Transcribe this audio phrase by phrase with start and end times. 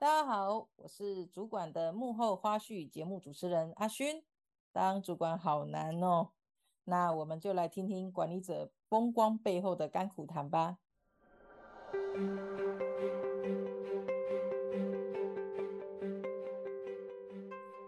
[0.00, 4.22] 大家好，我是主管的幕后花絮节目主持人阿勋。
[4.70, 6.28] 当主管好难哦，
[6.84, 10.78] 那我们就来听听管理者风光背后的甘苦谈吧。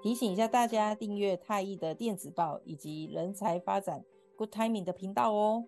[0.03, 4.05] 提醒一下大家，订阅太毅的电子报以及人才发展
[4.35, 5.65] Good Timing 的频道哦。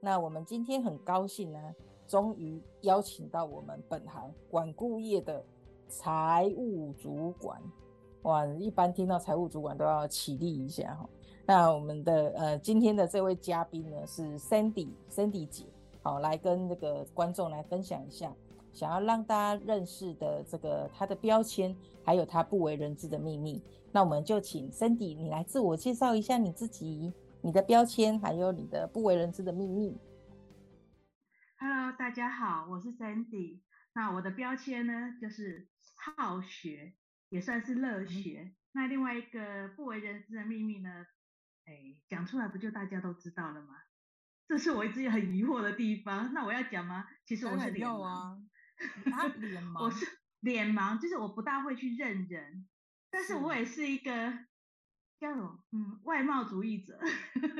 [0.00, 1.74] 那我们今天很高兴呢，
[2.08, 5.44] 终于邀请到我们本行管顾业的
[5.92, 7.60] 财务主管。
[8.22, 11.06] 哇，一般听到财务主管都要起立一下哈。
[11.44, 15.66] 那我们的呃今天的这位嘉宾呢是 Sandy，Sandy 姐，
[16.02, 18.32] 好，来跟这个观众来分享一下，
[18.72, 23.62] 想要让大家认识的这个她的标签，还有她不为人知的秘密。
[23.90, 29.98] 那我们就请 Sandy 你来自我介绍一下你自己，你的标签，还有你的不为人知的秘密。
[31.58, 33.58] Hello，大家好，我是 Sandy。
[33.94, 36.94] 那我的标签呢就是好学。
[37.28, 38.42] 也算是乐学。
[38.42, 41.06] 嗯、那另外一个不为人知的秘密呢？
[41.64, 43.74] 哎，讲出来不就大家都知道了吗？
[44.46, 46.34] 这是我一直很疑惑的地方。
[46.34, 47.08] 那我要讲吗？
[47.24, 48.36] 其实我是脸盲啊。
[49.06, 49.84] 他 脸盲。
[49.84, 50.06] 我是
[50.40, 52.68] 脸盲，就是我不大会去认人，
[53.10, 54.12] 但是我也是一个
[55.18, 55.64] 叫什么？
[55.72, 57.00] 嗯，外貌主义者。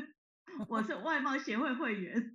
[0.68, 2.34] 我是外貌协会会员。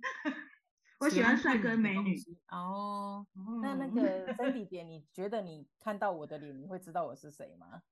[1.00, 2.16] 我喜欢帅哥美女
[2.50, 3.24] 哦。
[3.62, 7.82] 那那个 Sandy 姐，你觉得你看到我的脸，你会知道我是谁吗？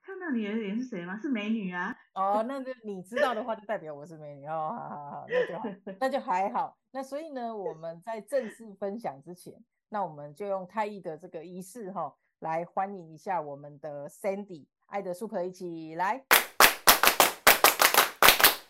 [0.00, 1.18] 看到你的脸是谁吗？
[1.20, 1.92] 是美女啊。
[2.14, 4.76] 哦，那就你知道的话，就代表我是美女哦。
[4.78, 5.64] 好好好，那就好，
[6.00, 6.76] 那就还好。
[6.92, 16.24] 那所以呢，我们在正式分享之前，那我们就用太毅的这个仪式哈、哦，来欢迎一下我们的 Sandy，爱的 Super 一起来。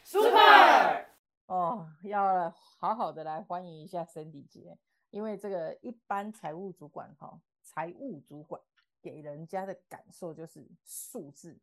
[0.02, 1.11] Super。
[1.53, 4.78] 哦，要好好的来欢迎一下 Cindy 姐，
[5.11, 8.59] 因为这个一般财务主管哈，财务主管
[9.03, 11.61] 给人家的感受就是数字、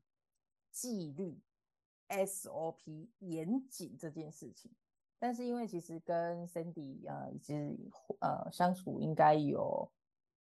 [0.69, 1.41] 纪律、
[2.07, 4.71] SOP 严谨这件事情。
[5.17, 7.75] 但是因为其实跟 Cindy 啊，已经
[8.19, 9.91] 呃相处应该有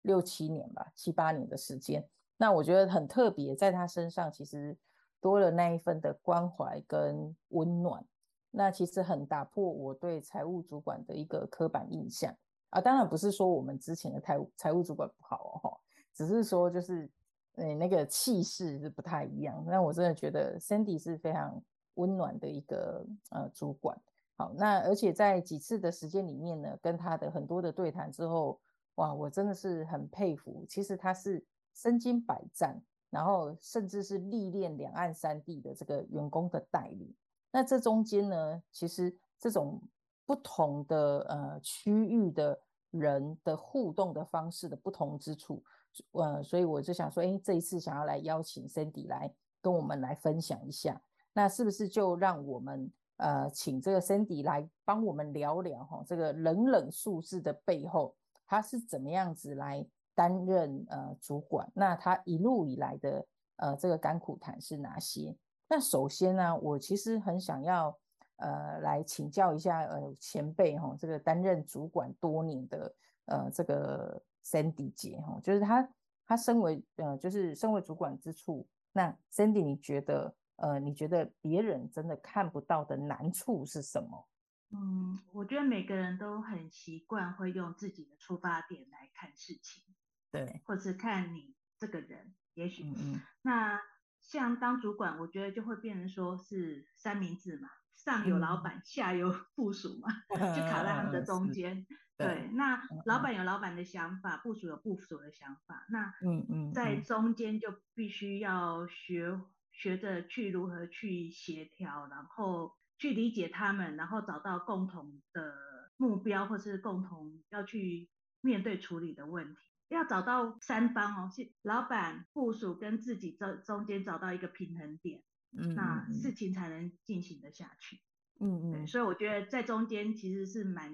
[0.03, 2.07] 六七年吧，七八年的时间，
[2.37, 4.77] 那我觉得很特别，在他身上其实
[5.19, 8.05] 多了那一份的关怀跟温暖。
[8.51, 12.35] 那其实很打破我对财务主管的一个刻板印象
[12.69, 15.77] 啊，当然不是说我们之前的财务财务主管不好哦，
[16.13, 17.09] 只是说就是
[17.55, 19.63] 诶那个气势是不太一样。
[19.67, 21.61] 那我真的觉得 Sandy 是非常
[21.95, 23.99] 温暖的一个呃主管。
[24.35, 28.59] 好，那而且在几次的时间里面呢，跟他的很多的对谈之后，
[28.95, 30.65] 哇，我真的是很佩服。
[30.69, 31.43] 其实他是
[31.73, 37.13] 身经百战，然后甚至是历练两岸三地的这个员工的带领。
[37.51, 39.81] 那这中间呢，其实这种
[40.25, 42.59] 不同的呃区域的
[42.91, 45.63] 人的互动的方式的不同之处，
[46.11, 51.01] 呃，所以我就想说，哎，这一次想要来邀请 Sandy 来跟我们来分享一下，
[51.33, 59.83] 那是不是就让我们呃请这个 Sandy 来帮我们聊聊哈，这个冷冷数字的背后，他是怎么样子来
[60.13, 61.67] 担任呃主管？
[61.73, 65.35] 那他一路以来的呃这个甘苦谈是哪些？
[65.71, 67.95] 那首先呢，我其实很想要，
[68.37, 75.87] 呃，来请教一下，呃，前辈哈，这个担任主管多年的，呃，这个 Sandy 姐哈，就是她
[76.25, 84.27] 她身为，呃，就是身为主管之处，那 Sandy 你觉得，呃，你觉得别人真的看不到的难处是什么？
[84.71, 89.83] 嗯，我觉得每个人都很习惯会用自己的出发点来看事情，
[90.31, 93.79] 对，或是看你这个人，也许，嗯嗯，那。
[94.21, 101.85] 像当主管，我觉得就会变成说是三明治嘛，上有老板，嗯、下有 部署嘛， 就卡在他们的中间。
[102.17, 109.39] 对，对，那老板有老板的想法，部署有部署的想法，那嗯嗯，在中间就必须要学
[109.71, 115.55] 学着去如何去协调，然后去理解他们，然后找到共同的
[115.95, 118.09] 目标，或是共同要去
[118.41, 119.68] 面对处理的问题。
[119.89, 125.21] 要找到三方哦，是老板、部署跟自己中中间找到一个平衡点，
[125.57, 127.99] 嗯，那事情才能进行得下去。
[128.39, 130.93] 嗯嗯，所以我觉得在中间其实是蛮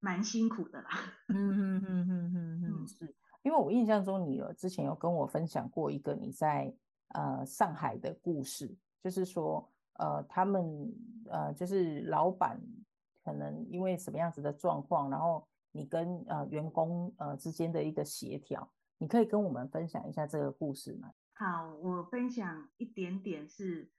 [0.00, 0.90] 蛮辛苦的啦。
[1.28, 6.74] 嗯嗯嗯嗯 嗯嗯，是因为我印象中你有之前有跟我分享过一个你在
[7.14, 10.92] 呃上海的故事，就是说呃他们
[11.30, 12.60] 呃就是老板
[13.24, 15.46] 可能因为什么样子的状况，然后。
[15.76, 21.12] 你跟呃员工呃之间的一个协调，你可以跟我们分享一下这个故事吗？
[21.34, 23.90] 好，我分享一点点是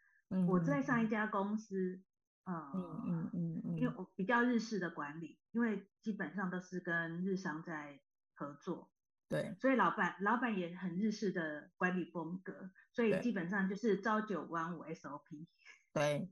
[0.48, 2.02] 我在上一家公司，
[2.46, 8.00] 嗯嗯嗯嗯，因为我比较日式的管理，因为基本上都是跟日商在
[8.34, 8.90] 合作，
[9.30, 15.46] 对，所以老板老板也很日式的管理风格，所以基本上就是朝九晚五 SOP。
[15.94, 16.30] 对，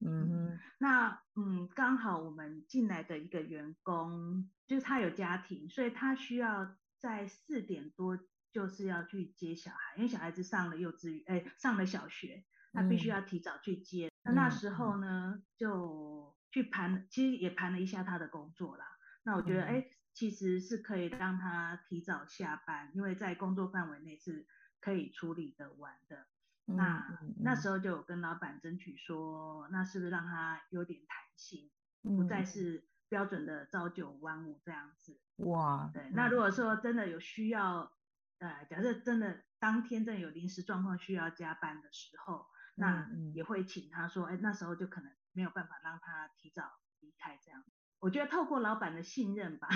[0.00, 8.18] 嗯哼，那嗯，刚好我们进来的一个员工，就是他有家庭，所以他需要在四点多
[8.50, 14.10] 就是要去接小孩，因为小孩子上了幼稚园，哎，上了小学，他必须要提早去接。
[14.22, 18.86] 那、嗯、那时候呢，就去盘，其实也盘了一下他的工作啦。
[19.22, 19.84] 那我觉得，哎、嗯，
[20.14, 24.46] 其实是可以让他提早下班，因为在工作范围内是
[24.80, 26.26] 可以处理得完的。
[26.68, 31.70] 那、那时候就有跟老板争取说，那是不是让他有点弹性，
[32.02, 35.18] 不再是标准的朝九晚五这样子？
[35.36, 36.10] 哇，对。
[36.12, 37.92] 那如果说真的有需要，
[38.38, 46.62] 呃，假设真的当天真的有临时状况需要加班的时候，那也会请他说，哎，那时候就可能没有办法让他提早
[47.00, 47.64] 离开这样。
[48.00, 49.68] 我觉得透过老板的信任吧，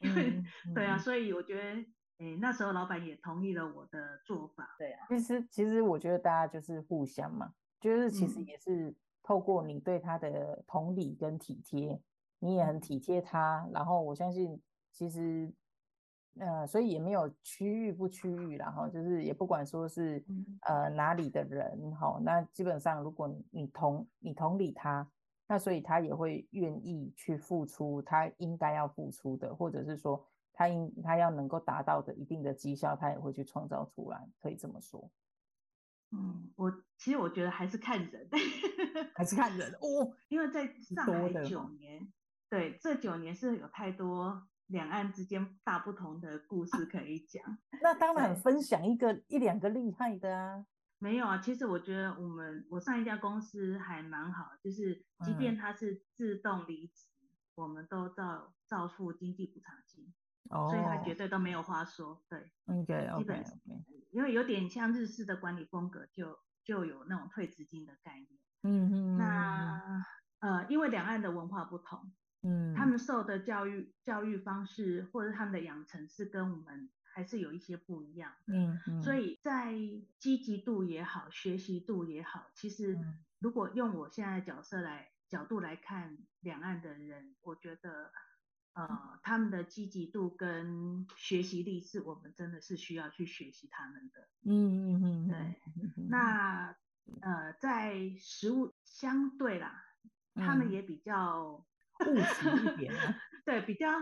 [0.00, 0.42] 因为
[0.74, 1.84] 对啊，所以我觉得。
[2.20, 4.74] 哎，那时候老板也同意了我的做法。
[4.76, 8.92] 对啊，其实其实我觉得大家就是互相嘛，就是其实也是
[9.22, 12.02] 透过你对他的同理跟体贴，嗯、
[12.38, 14.60] 你也很体贴他，然后我相信
[14.92, 15.52] 其实，
[16.38, 20.24] 呃，所以也没有区域不区域，然后就是也不管说是
[20.62, 25.10] 呃哪里的人，哈，那基本上如果你同你同理他，
[25.46, 30.24] 那所以他也会愿意去付出他应该要付出的，或者是说。
[30.60, 35.08] 他应他要能够达到的一定的绩效，他也会去创造出来，可以这么说。
[36.10, 38.28] 嗯，我其实我觉得还是看人，
[39.14, 42.12] 还是看人哦， 因为在上海九年，
[42.50, 47.42] 对，这九年是有太多两岸之间大不同的故事可以讲。
[47.44, 50.64] 啊，那当然分享一个一两个厉害的啊。
[50.98, 60.12] 没有啊，其实我觉得我们我上一家公司还蛮好，就是即便他是自动离职，嗯、我们都照照付经济补偿金。
[60.50, 63.54] 所以他绝对都没有话说，对，OK，基本上，
[64.10, 68.26] 因为有点像日式的管理风格，就就有那种退资金的概念。
[68.62, 69.18] 嗯嗯。
[69.18, 70.02] 那
[70.38, 72.10] 呃，因为两岸的文化不同，
[72.42, 78.32] 嗯，他们受的教育教育方式或者他们的养成是跟我们还是有一些不一样。
[78.46, 79.02] 嗯嗯。
[79.02, 79.74] 所以在
[80.18, 82.98] 积极度也好，学习度也好，其实
[83.38, 88.12] 如果用我现在的角色来角度来看两岸的人，我觉得。
[88.74, 94.28] 呃，他们的积极度跟学习力是我们真的是需要去学习他们的。
[94.44, 95.60] 嗯嗯嗯，对。
[96.08, 96.76] 那
[97.20, 99.82] 呃，在食物相对啦，
[100.34, 101.66] 他们也比较
[102.06, 102.92] 务实一点。
[103.44, 103.92] 对，比较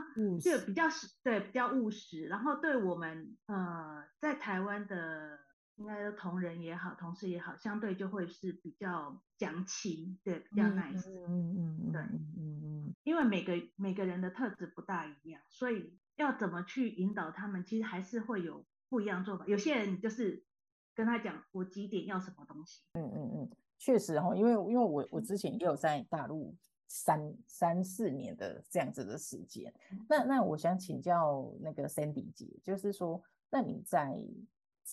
[0.42, 2.26] 就比较实，对，比较务实。
[2.26, 5.38] 然后对我们呃，在台湾的
[5.76, 11.08] 应该说同仁也好，同事也好，相对就会是比较讲情，对，比较 nice。
[11.28, 12.94] 嗯嗯嗯，对，嗯嗯。
[13.04, 19.44] 因为每个每个人的特质不大一样，所以要怎么去引导他们，其实还是会有不一样做法。
[19.46, 20.44] 有些人就是
[20.92, 22.82] 跟他讲，我几点要什么东西。
[22.94, 26.56] 嗯嗯嗯，确实哈，因为因为我我之前也有在大陆
[26.88, 29.72] 三三四年的这样子的时间。
[30.08, 34.18] 那那我想请教那个 Sandy 姐，就是说，那你在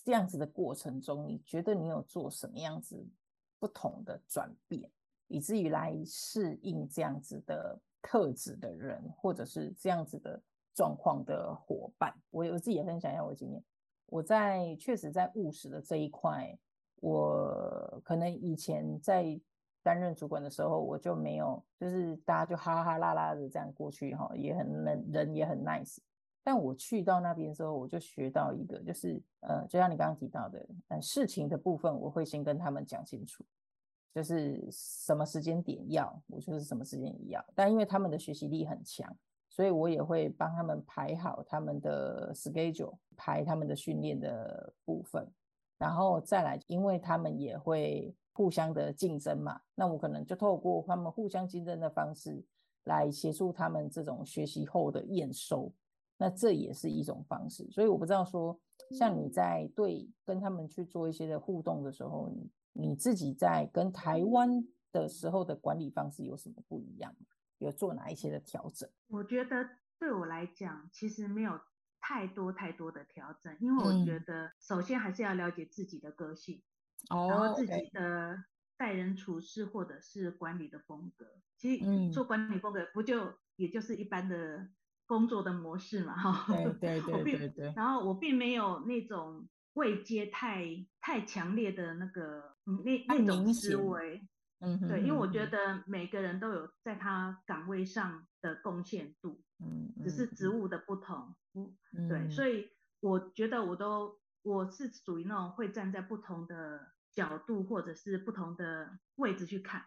[0.04, 3.06] 这样子的过程中，你觉得你有做什么样子
[3.58, 4.90] 不同的转变，
[5.28, 7.80] 以至于来适应这样子的？
[8.06, 10.38] 特质的人，或者是这样子的
[10.74, 13.64] 状况的伙伴，我我自己也分享一下我的经验。
[14.04, 16.54] 我在确实在务实的这一块，
[16.96, 19.40] 我可能以前在
[19.84, 25.98] 担任主管的时候，我就没有，就是大家就哈哈啦啦的这样过去哈，也很人人也很 nice。
[26.42, 33.44] 但我去到那边之后，我就学到一个，就是呃，就像你刚刚提到的，呃，事情的部分，我会先跟他们讲清楚。
[34.14, 37.44] 就是什么时间点要，我就是什么时间要。
[37.52, 39.12] 但因为他们的学习力很强，
[39.48, 45.28] 所以我也会帮他们排好他们的 schedule，排他们的训练的部分，
[45.78, 52.44] 然后再来，因为他们也会互相的竞争嘛，那我可能就透过他们互相竞争的方式
[52.84, 55.72] 来协助他们这种学习后的验收，
[56.18, 57.66] 那这也是一种方式。
[57.70, 58.60] 所以我不知道说，
[58.90, 62.50] 像你在对跟他们去做一些的互动的时候，你。
[62.76, 67.14] 你自己在跟台湾的时候的管理方式有什么不一样？
[67.58, 68.90] 有做哪一些的调整？
[69.06, 69.64] 我觉得
[69.96, 71.52] 对我来讲，其实没有
[72.00, 76.60] 太多太多的调整，因为我觉得首先还是要了解自己的个性，
[77.10, 78.44] 嗯、然后自己的
[78.76, 81.26] 待人处事或者是管理的风格。
[81.56, 84.68] 其实做管理风格不就也就是一般的
[85.06, 86.14] 工作的模式嘛？
[86.14, 86.46] 哈，
[86.80, 87.72] 对对对对对。
[87.76, 89.48] 然后我并没有那种。
[89.74, 94.24] 未接太太强烈的那个，嗯，那那种思维，
[94.60, 102.70] 嗯，对，因为我觉得每个人都有在他岗位上的贡献度，嗯，只是职务的不同，嗯，对，所以
[103.00, 109.84] 我觉得我都我是属于那种会站在不同的角度或者是不同的位置去看。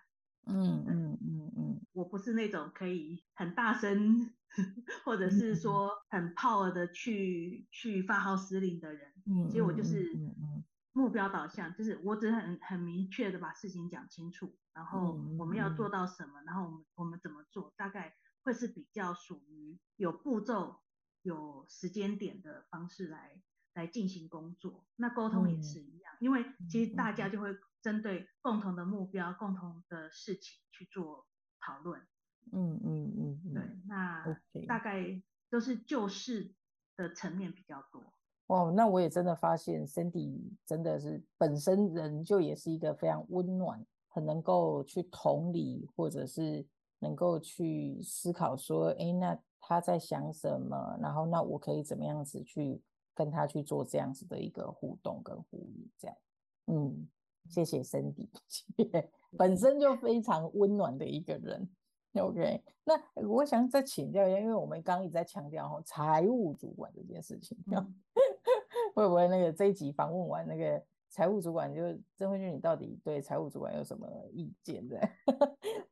[0.50, 4.34] 嗯嗯嗯嗯，我不是那种可以很大声，
[5.03, 9.12] 或者是说很 power 的去、嗯、去发号施令的人。
[9.25, 10.10] 嗯，所以我就是
[10.93, 20.79] 目标导向，就是我只很很明确的把事情讲清楚，然后我们要做到什么，然后我们我们怎么做，大概会是比较属于有步骤、
[21.24, 23.41] 有时间点的方式来
[23.77, 24.84] 来进行工作。
[24.98, 27.55] 那沟通也是一样，因为其实大家就会。
[27.79, 31.25] 针对共同的目标、共同的事情去做
[31.62, 32.01] 讨论。
[32.51, 34.25] 嗯嗯嗯，对，那
[34.67, 36.53] 大概都是就事
[36.98, 38.03] 的层面比较多。
[38.48, 46.67] 哦，那我也真的发现，Cindy 真的是本身人就也是一个非常温暖，很能够去同理，或者是
[47.00, 50.98] 能够去思考说，哎，那他在想什么？
[51.00, 52.81] 然后那我可以怎么样子去
[53.17, 56.17] 跟他去做这样子的一个互动跟呼应，这样，
[56.67, 57.09] 嗯。
[57.50, 58.27] 谢谢 Cindy，
[59.38, 61.65] 本身就非常温暖的一个人。
[62.15, 67.95] OK，那我想再请教一下，因为我们刚刚一直在强调哦，财务主管这件事情，嗯、
[68.93, 74.83] 会不会那个这一集访问完那个财务主管就，就曾慧君，你到底对财务主管有什么意见？
[74.89, 75.00] 对，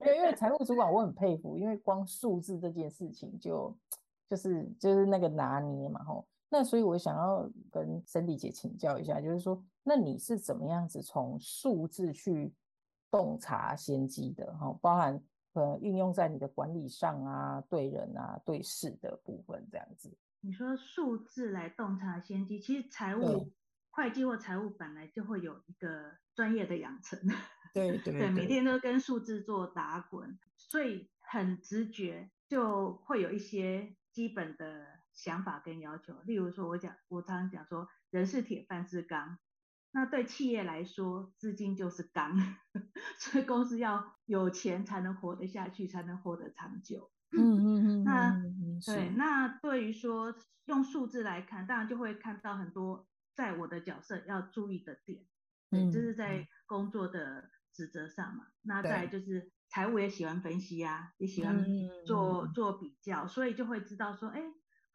[0.01, 3.73] 因为因为财务主管我很佩服，因为光数字这件事情就
[4.29, 6.27] 就是就是那个拿捏嘛，吼。
[6.47, 12.53] 那所以，我想要跟 Sandy 姐请教一下，就是说，那你是怎么样子从数字去
[13.09, 14.55] 洞察先机的？
[14.55, 15.21] 哈，包含
[15.53, 20.15] 呃运用在你的管理上啊，对人啊，对事的部分这样子。
[20.41, 23.51] 你说数字来洞察先机，其实财务
[23.89, 27.19] 会计或财务本来就会有一个专业的养成，
[27.73, 34.85] 对，对，每天都跟数字做打滚，所以很直觉就会有一些基本的。
[35.15, 39.39] 想法跟要求，例如说，我讲，我常常讲说，人是铁，饭是钢。
[39.91, 42.37] 那对企业来说，资金就是钢，
[43.17, 47.11] 所以公司要有钱才能活得下去，才能活得长久。
[47.31, 48.03] 嗯嗯嗯。
[48.05, 48.43] 那
[48.85, 55.23] 对，那对于说用数字来看，当然就会看到很多在我的角色要注意的点。
[55.71, 55.89] 嗯。
[55.89, 58.47] 这是在工作的职责上嘛？
[58.63, 61.65] 那再就是财务也喜欢分析呀、啊，也喜欢
[62.05, 64.43] 做做比较，所以就会知道说，哎。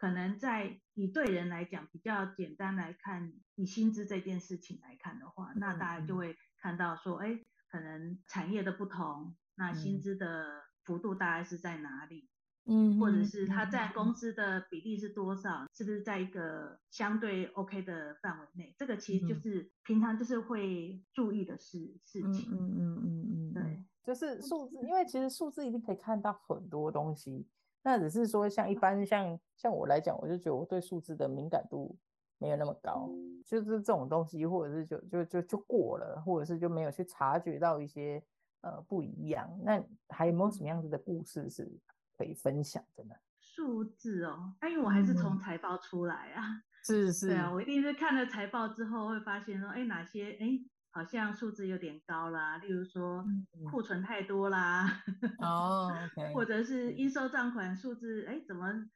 [0.00, 7.38] 可能在以对人来讲比较简单来看，以薪资这件事情来看的话，那大家就会看到说，哎，
[7.70, 12.30] 可能产业的不同，那薪资的幅度大概是在哪里？
[12.64, 15.66] 嗯，或者是他占工资的比例是多少？
[15.74, 18.74] 是不是在一个相对 OK 的范围内？
[18.78, 22.50] 这个其实就是平常就是会注意的事事情。
[22.50, 27.46] 嗯嗯嗯嗯嗯，对，就是数字，因为其实数字一定可以看到很多东西。
[27.82, 31.96] 那只是说，像一般像像我来讲，我就觉得我对数字的敏感度
[32.38, 33.08] 没有那么高，
[33.44, 38.22] 就是这种东西，或者是就就就就过了，或者是就没有去察觉到一些
[38.60, 39.50] 呃不一样。
[39.62, 41.70] 那还有没有什么样子的故事是
[42.16, 43.14] 可以分享的呢？
[43.38, 50.60] 数字哦，那因为我还是从财报出来啊，嗯、是是，对啊，我一定是看了财报之后会发现说，哎，哪些哎。
[50.92, 53.24] 好像数字有点高啦，例如说
[53.70, 55.02] 库存太多啦，
[55.38, 55.92] 哦、
[56.34, 58.88] 或者是应收账款数字，哎，怎么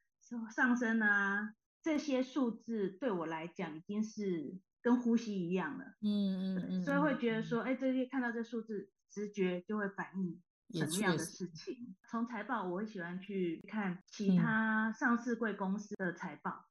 [0.53, 1.53] 上升啊？
[1.81, 10.41] 这些数字对我来讲已经是跟呼吸一样了，嗯嗯嗯，所以会觉得说，哎，这些看到这数字，直觉就会反映
[10.73, 11.95] 什么样的事情。
[12.09, 16.65] 从财报，我会喜欢去看其他上市贵公司的财报。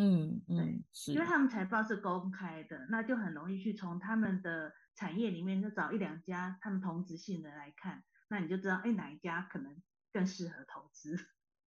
[0.00, 11.18] 嗯嗯，对，因为他们财报是公开的，那就很容易去从他们的产业里面就找一两家他们同质性的来看，那你就知道，哎，哪一家可能更适合投资。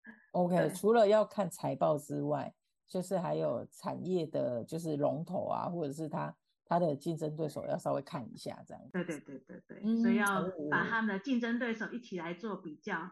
[0.34, 2.54] OK，除了要看财报之外，
[2.88, 8.84] 就是还有产业的，就是龙头啊，或者是他他的竞争对手要稍微看一下这样。
[8.92, 13.10] 对对对对对，嗯，所以要把他们的竞争对手一起来做比较。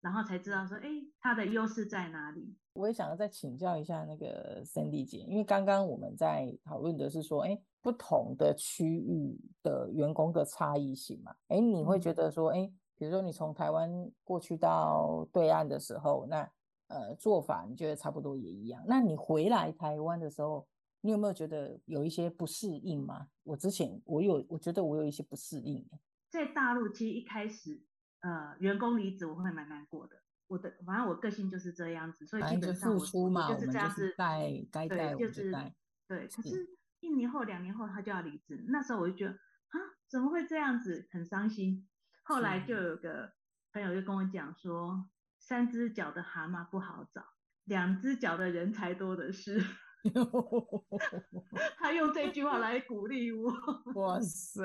[0.00, 0.88] 然后才知道说，哎，
[1.20, 2.56] 它的优势在哪里？
[2.72, 13.90] 我也想要再请教一下那个 Sandy 姐，因为刚刚我们在讨论的是说，哎，不同的区域的员工的差异性嘛，哎，你会觉得说，哎，比如说你从台湾
[14.24, 16.50] 过去到对岸的时候，那
[16.86, 18.82] 呃做法你觉得差不多也一样？
[18.86, 20.66] 那你回来台湾的时候，
[21.02, 23.26] 你有没有觉得有一些不适应吗？
[23.42, 25.84] 我之前我有，我觉得我有一些不适应。
[26.30, 27.82] 在大陆其实一开始。
[28.20, 30.16] 呃，员工离职我会蛮难过的。
[30.46, 35.74] 我的反正我个性就是这样子，所以基本上我就是这样子带该带我就带。
[36.08, 39.76] 对，可是一年后、两年后他就要离职，那时候我就觉得啊，
[40.08, 41.88] 怎么会这样子，很伤心。
[42.24, 43.32] 后来就有个
[43.72, 45.08] 朋友就跟我讲说，
[45.38, 47.24] 三只脚的蛤蟆不好找，
[47.64, 49.64] 两只脚的人才多的是。
[51.78, 53.52] 他用这句话来鼓励我。
[53.94, 54.62] 哇塞，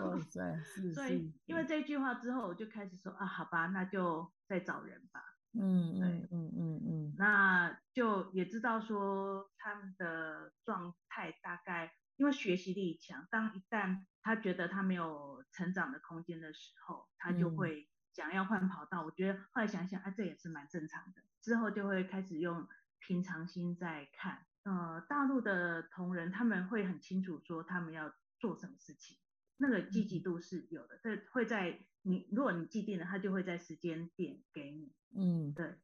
[0.00, 0.62] 哇塞！
[0.94, 5.22] 所以因为这句话之后，我就开始说啊，好吧，那就再找人吧。
[5.54, 19.02] 嗯对嗯嗯嗯，那就也知道说他们的状态大概，因为学习力强，当一旦他觉得他没有成长的空间的时候，他就会想要换跑道。
[19.02, 21.22] 嗯、我觉得后来想想，啊，这也是蛮正常的。
[21.40, 24.44] 之后就会开始用平常心在看。
[24.68, 29.16] 呃，大陆的同仁他们会很清楚说他们要做什么事情，
[29.56, 31.00] 那个积极度是有的。
[31.02, 34.92] 这、嗯、会在你如果你既定了，他就会在时间点给你。
[35.16, 35.74] 嗯，对。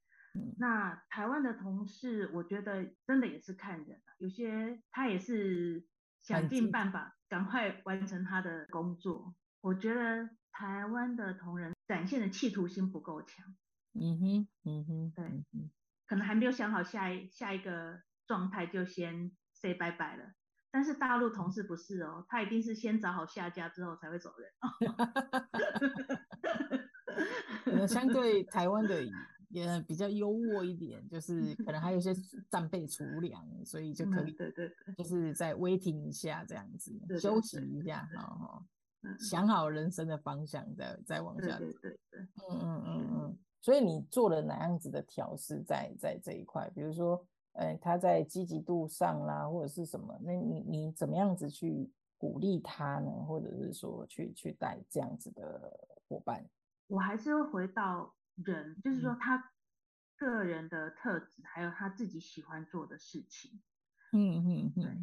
[0.59, 5.87] 那台湾的同事，我觉得真的也是看人，有些他也是
[6.21, 9.35] 想尽办法赶快完成他的工作。
[9.63, 13.57] 我觉得台湾的同仁展现的企图心不够强。
[13.95, 15.45] 嗯哼，嗯哼，对，
[16.07, 20.35] 可能还没有想好下一下一个状态就先 say 拜拜了。
[20.71, 24.51] 但是大陆同事不是哦，他一定是先找好下家之后才会走人。
[27.89, 29.05] 相对台湾的。
[29.51, 32.13] 也比较优渥一点，就是可能还有一些
[32.51, 38.05] 战备储粮，所以就可以，对对对，就是在 waiting 一下这样子，休息一下，
[39.21, 41.59] 想好人生的方向，再再往下走。
[41.59, 43.39] 对对对，嗯嗯嗯嗯。
[43.61, 46.69] 所以你做了哪样子的调试在在这一块？
[46.75, 50.17] 比如说，呃，他在积极度上啦，或者是什么？
[50.23, 53.11] 那你你怎么样子去鼓励他呢？
[53.27, 56.49] 或者是说去去带这样子的伙伴？
[56.87, 58.15] 我还是会回到。
[58.43, 59.53] 人就是说他
[60.17, 63.63] 个人的特质，还有他自己喜欢做的事情。
[64.13, 65.01] 嗯嗯嗯。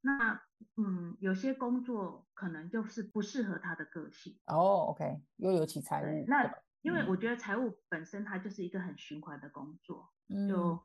[0.00, 0.42] 那
[0.74, 4.36] 嗯，有些工作可能就是不适合他的个性。
[4.46, 6.24] 哦，OK，又有其财务。
[6.26, 6.52] 那
[6.82, 10.82] 因为我觉得财务本身它就是一个很循环的工作，嗯、就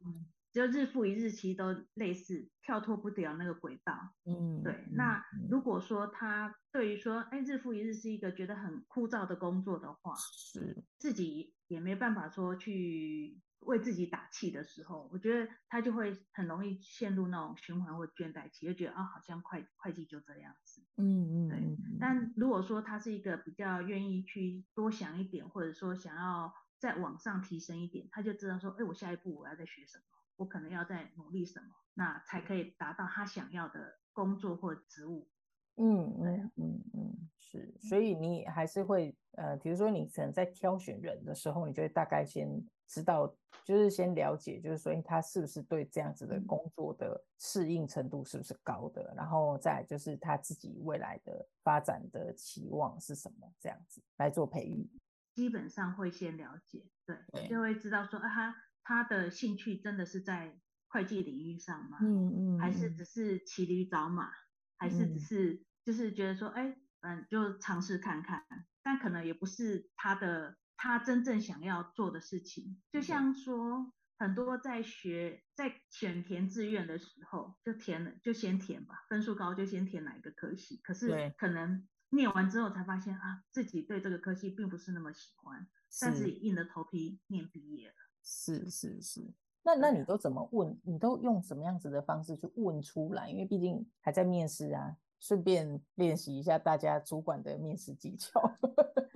[0.51, 3.93] 就日复一日，其实都类似，跳脱不了那个轨道。
[4.25, 4.62] 嗯。
[4.63, 4.86] 对。
[4.91, 11.53] 那如果说他对于说，哎，日复一日是一个觉得很枯燥的工作的话，是自己。
[11.72, 20.83] 也没办法说去为自己打气的时候，我觉得他就会很容易陷入那种循环或倦怠期，就觉得啊、哦，好像会计就这样子。
[20.98, 21.77] 嗯嗯，对。
[21.98, 30.03] 但如果说他是一个比较愿意去多想一点，或者说想要再往上提升一点，他就知道说，哎，我下一步我要再学什么，
[30.42, 35.30] 我可能要再努力什么，那才可以达到他想要的工作或职务。
[35.75, 42.50] 嗯嗯嗯嗯，是，所以你还是会呃，比如说你可能在挑选人的时候，你就会大概先
[42.88, 43.32] 知道，
[43.64, 54.90] 就是先了解，就是说他是不是对这样子的工作的适应程度是不是高的，然后再就是他自己未来的发展的期望是什么，这样子来做培育。
[55.36, 57.48] 基本上会先了解，对，对。
[57.48, 61.98] 就会知道说啊，他他的兴趣真的是在会计领域上吗？
[62.01, 64.31] 嗯嗯，嗯，还是只是骑驴找马？
[64.77, 68.44] 还是只是就是觉得说，哎，嗯，就尝试看看，
[68.83, 72.81] 但可能也不是他的他真正想要做的事情。
[72.91, 80.77] 就像说，很多在学在选填志愿的时候，就填了就先填吧，分数高就先填哪一个科系。
[80.83, 85.67] 可是可能念完之后才发现啊，自己对这个科系并不是那么喜欢，
[86.01, 87.96] 但是也硬着头皮念毕业了。
[88.31, 89.22] 是是是。
[89.61, 90.79] 那那你都怎么问？
[90.83, 93.29] 你都用什么样子的方式去问出来？
[93.29, 98.41] 因为毕竟还在面试啊，顺便练习一下大家主管的面试技巧。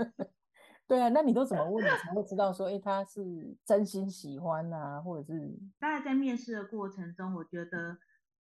[0.85, 1.83] 对啊，那你都怎么问？
[1.83, 5.57] 你才会知道说，哎，他是真心喜欢啊，或者是？
[5.79, 7.97] 大概在面试的过程中，我觉得，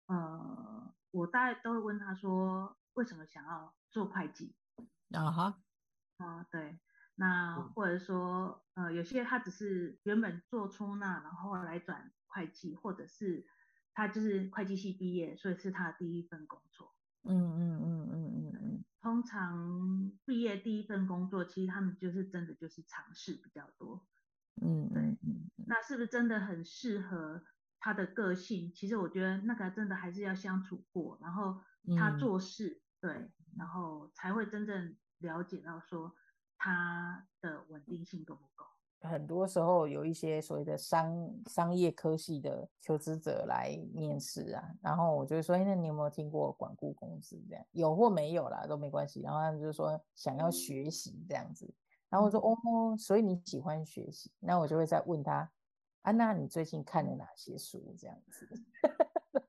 [0.06, 4.54] 呃，我大概都会问他说，为什么想要做会计？
[5.12, 5.58] 啊哈，
[6.18, 6.78] 啊，对。
[7.16, 13.46] 那或者说，呃，有些他只是原本做出纳，然后来转会计，或者是
[13.92, 16.94] 他就是会计系毕业，所以是他的第一份工作。
[17.22, 18.85] 嗯嗯嗯嗯嗯嗯。
[19.00, 24.09] 通常毕业第一份工作，其实他们就是真的就是尝试比较多。
[24.61, 25.03] 嗯，对。
[25.03, 25.50] 嗯。
[25.66, 27.44] 那是不是真的很适合
[27.79, 28.72] 他的个性？
[28.74, 31.61] 其实我觉得那个真的还是要相处过，然后
[31.96, 36.16] 他做事，嗯、对，然后才会真正了解到说。
[36.64, 38.64] 他的稳定性够不够？
[39.00, 47.38] 很多时候有一些所谓的商商业科系的求职者来面试啊，然后我就说：“哎，那你有没有听过管顾公司？
[47.46, 51.70] 这样有或没有啦，都没关系。”然后他们就说想要学习这样子，
[52.09, 55.53] 然后我说：“哦，所以你喜欢学习？”那我就会再问他
[56.00, 58.48] ：“啊，那你最近看了哪些书？”这样子。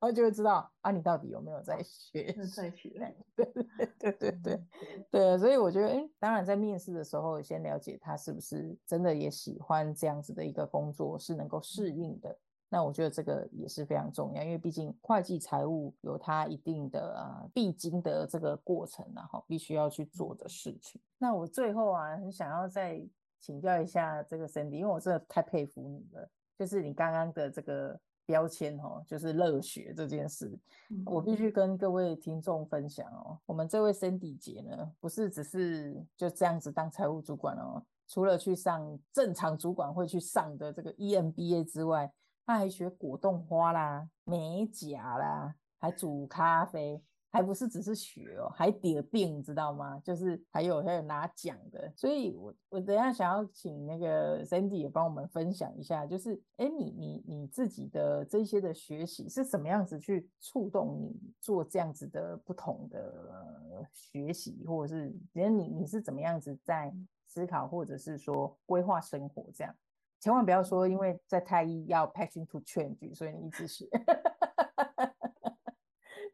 [0.06, 2.32] 然后就会知道啊，你到底有没有在学？
[2.56, 3.44] 在学，对
[3.98, 4.64] 对对对对
[5.10, 12.38] 对，所以我觉得，哎，当然在面试的时候，先了解他是不是真的也喜欢这样子的一个工作，是能够适应的。
[12.70, 21.02] 那我觉得这个也是非常重要，因为毕竟会计财务有它一定的呃必经的这个过程，然后必须要去做的事情。
[21.18, 23.02] 那我最后啊，很想要再
[23.40, 30.58] 请教一下这个 Cindy，因为我真的太佩服你了，就是你刚刚的这个标签哦，就是热血这件事，
[31.06, 42.12] 我必须跟各位听众分享哦，我们这位 Cindy 姐呢，不是只是就这样子当财务主管哦，除了去上正常主管会去上的这个 EMBA 之外。
[42.48, 47.02] 她还学果冻花啦、美甲啦，还煮咖啡，
[47.36, 50.00] 还不是只是学哦，还得病，知道吗？
[50.00, 51.92] 就是还有还有拿奖的。
[51.94, 66.96] 所以我我等下想要请那个 Sandy 也帮我们分享一下，就是哎，你你你自己的这些的学习是怎么样子去触动你做这样子的不同的学习，或者是你你是怎么样子在
[67.28, 69.76] 思考，或者是说规划生活这样？
[70.22, 73.90] 千万不要说，因为在太医要 passion to change，所以你一直学。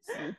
[0.04, 0.36] 是，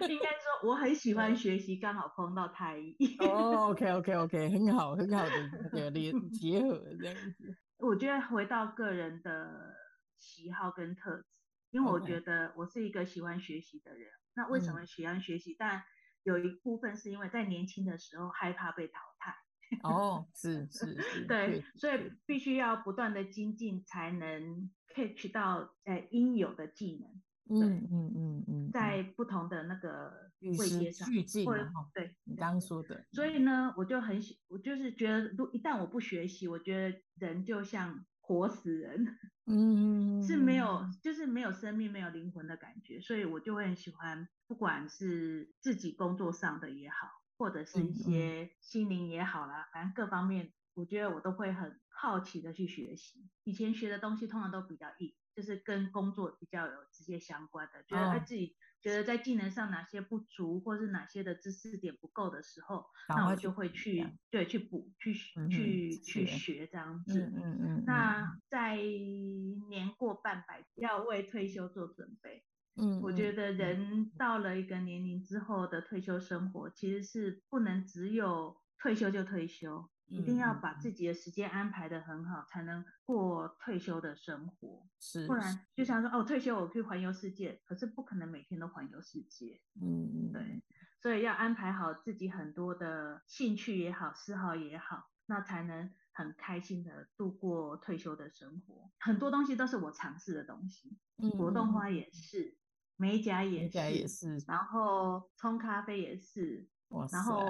[0.08, 3.16] 应该说我很喜欢学习，刚好碰到太医。
[3.18, 7.56] 哦，OK，OK，OK，很好，很好的那个连结合这样子。
[7.78, 9.74] 我觉得回到个人的
[10.18, 14.10] 喜好跟特质，因为我觉得我是一个喜欢学习的人。
[14.34, 15.52] 那为什么喜欢学习？
[15.52, 15.56] 嗯。
[15.58, 15.82] 但
[16.22, 19.34] 有一部分是因为在年轻的时候害怕被淘汰。
[19.82, 27.22] 哦，是是是， 对，所以必须要不断的精进，才能 catch 到呃应有的技能。
[27.50, 31.44] 嗯嗯嗯嗯，在不同的那个位阶上，俱进，
[31.92, 33.04] 对，你刚刚说的。
[33.12, 43.00] 所以呢，我就很喜，我就是觉得，如一旦我不学习，我觉得人就像活死人，嗯，是没有，就是没有生命、没有灵魂的感觉。
[43.00, 46.96] 所以我就会很喜欢，不管是自己工作上的也好。
[47.40, 53.30] 或者是一些心灵也好啦，反正各方面，我觉得我都会很好奇的去学习。
[53.44, 65.12] 以前学的东西通常都比较硬，就是跟工作比较有直接相关的，觉得自己觉得在技能上哪些不足，或是哪些的知识点不够的时候，那我就会去对去补去
[65.48, 67.20] 去去学这样子。
[67.20, 67.84] 嗯嗯嗯。
[67.86, 72.44] 那在年过半百，要为退休做准备。
[72.76, 84.86] 嗯，我觉得人到了一个年龄之后的退休生活，其实是不能只有退休就退休，一定要把自己的时间安排的很好，才能过退休的生活。
[84.98, 89.60] 是，不然就像说哦，退休我去环游世界，可是不可能每天都环游世界。
[89.80, 90.62] 嗯，对，
[91.00, 98.90] 所以要安排好自己很多的兴趣也好，嗜好也好，那才能很开心的度过退休的生活。
[98.98, 100.98] 很多东西都是我尝试的东西，
[101.36, 102.56] 果冻花也是。
[102.96, 106.68] 美甲也是，也是，然后冲咖啡也是，
[107.10, 107.48] 然后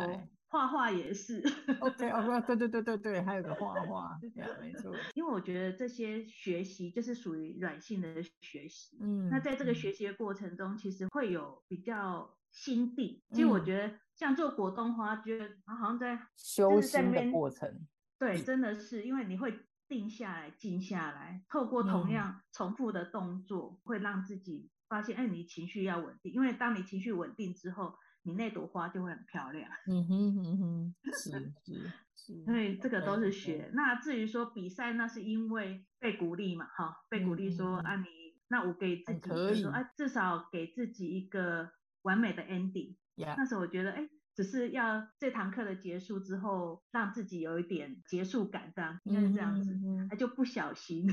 [0.50, 1.40] 画画也是。
[1.80, 4.94] OK，哦，对对对对对，还有个画画，对，没错。
[5.14, 13.22] 因为我觉得这些学习就是属于软性的学习，嗯，那在这个学习的过程中，其实会有比较心地。
[13.30, 17.86] 其实我觉得像做果冻花，觉得好像在修心的过程。
[18.18, 24.68] 对，真的是，因为你会定下来、静下来，透过同样重复的动作，会让自己。
[24.88, 29.70] 发现，哎，你情绪要稳定，因为当你情绪稳定之后，你那朵花就会很漂亮。
[29.90, 31.30] 嗯哼嗯哼，是
[31.64, 32.44] 是 是。
[32.44, 33.70] 所以这个都是学。
[33.74, 38.06] 那至于说比赛，那是因为被鼓励嘛，哈，被鼓励说、嗯、啊你，
[38.48, 41.70] 那我给自己可以说，哎，至少给自己一个
[42.02, 42.96] 完美的 ending。
[43.16, 49.76] 那时候我觉得，哎，只是要这堂课的结束之后，让自己有一点结束感，这样应该是这样子，
[50.10, 51.06] 哎，就不小心。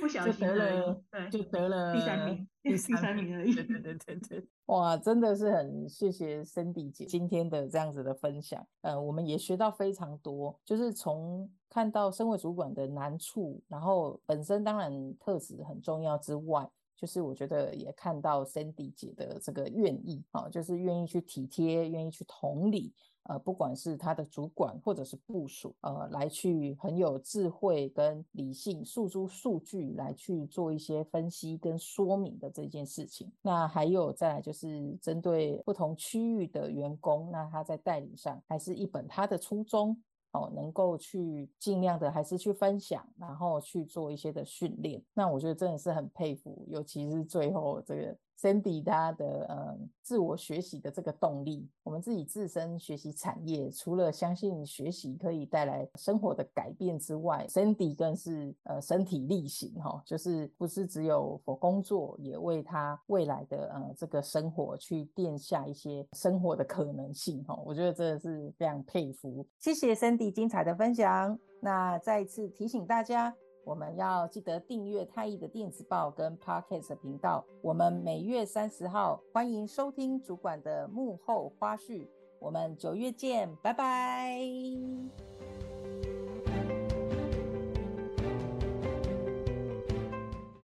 [0.00, 3.54] 不小心得了，对，就得了第三名，第三名而已。
[3.54, 8.66] 对对对对， 哇，真的是很谢谢 Sandy 姐今天的这样子的分享。
[8.82, 22.92] 呃，我们也学到非常多，就是从看到身为主管的难处，然后本身当然特质很重要之外，就是我觉得也看到 Sandy 姐的这个愿意啊，就是愿意去体贴，愿意去同理。
[23.24, 33.30] 呃，不管是他的主管或者是部属，呃，来去很有智慧跟理性，诉诸数据来去做一些分析跟说明的这件事情。
[33.42, 39.96] 那还有再来就是针对不同区域的员工，那他在带领上还是一本他的初衷
[40.32, 45.00] 哦，能够去尽量的还是去分享，然后去做一些的训练。
[45.12, 48.16] 那我觉得真的是很佩服，尤其是最后这个。
[48.40, 67.54] Sandy 他的呃自我学习的这个动力，我们自己自身学习产业，除了相信学习可以带来生活的改变之外，Sandy 更是呃身体力行哈，就是不是只有我工作，也为他未来的呃这个生活去垫下一些生活的可能性哈。
[67.66, 71.38] 我觉得真的是非常佩服，谢谢 Sandy 精彩的分享。
[71.60, 73.36] 那再一次提醒大家。
[73.64, 77.44] 我们要记得订阅太一的电子报跟 Podcast 频道。
[77.62, 82.06] 我们每月三十号欢迎收听主管的幕后花絮。
[82.38, 84.40] 我们九月见，拜拜。